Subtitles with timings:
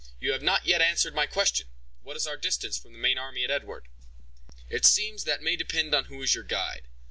[0.19, 1.67] You have not yet answered my question;
[2.01, 3.87] what is our distance from the main army at Edward?"
[4.67, 6.87] "It seems that may depend on who is your guide.